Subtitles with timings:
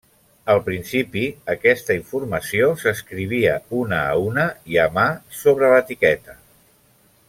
[0.51, 1.25] Al principi,
[1.55, 3.53] aquesta informació s'escrivia
[3.83, 5.07] una a una i a mà
[5.45, 6.41] sobre l'etiqueta.